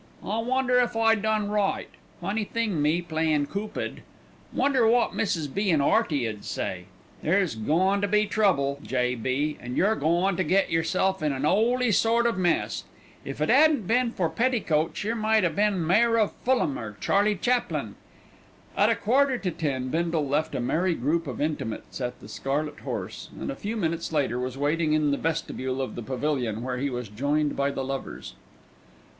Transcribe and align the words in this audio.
"I 0.25 0.39
wonder 0.39 0.79
if 0.79 0.95
I 0.95 1.13
done 1.13 1.51
right. 1.51 1.87
Funny 2.19 2.43
thing 2.43 2.81
me 2.81 3.03
playin' 3.03 3.45
Coopid. 3.45 4.01
Wonder 4.51 4.87
wot 4.87 5.13
Mrs. 5.13 5.53
B. 5.53 5.69
and 5.69 5.79
'Earty 5.79 6.27
'ud 6.27 6.43
say. 6.43 6.85
There's 7.21 7.53
goin' 7.53 8.01
to 8.01 8.07
be 8.07 8.25
trouble, 8.25 8.79
J. 8.81 9.13
B., 9.13 9.59
and 9.61 9.77
you're 9.77 9.91
a 9.91 9.95
goin' 9.99 10.35
to 10.37 10.43
get 10.43 10.71
yerself 10.71 11.21
in 11.21 11.31
an 11.31 11.45
'oly 11.45 11.91
sort 11.91 12.25
o' 12.25 12.31
mess. 12.31 12.85
If 13.23 13.41
it 13.41 13.51
'adn't 13.51 13.85
been 13.85 14.09
for 14.09 14.27
petticoats 14.27 15.03
yer 15.03 15.13
might 15.13 15.43
a' 15.45 15.51
been 15.51 15.85
Mayor 15.85 16.17
of 16.17 16.31
Fulham 16.43 16.79
or 16.79 16.97
Charlie 16.99 17.35
Chaplin." 17.35 17.93
At 18.75 18.89
a 18.89 18.95
quarter 18.95 19.37
to 19.37 19.51
ten 19.51 19.89
Bindle 19.89 20.27
left 20.27 20.55
a 20.55 20.59
merry 20.59 20.95
group 20.95 21.27
of 21.27 21.39
intimates 21.39 22.01
at 22.01 22.19
the 22.21 22.27
Scarlet 22.27 22.79
Horse, 22.79 23.29
and 23.39 23.51
a 23.51 23.55
few 23.55 23.77
minutes 23.77 24.11
later 24.11 24.39
was 24.39 24.57
waiting 24.57 24.93
in 24.93 25.11
the 25.11 25.17
vestibule 25.17 25.79
of 25.79 25.93
the 25.93 26.01
Pavilion, 26.01 26.63
where 26.63 26.79
he 26.79 26.89
was 26.89 27.07
joined 27.07 27.55
by 27.55 27.69
the 27.69 27.85
lovers. 27.85 28.33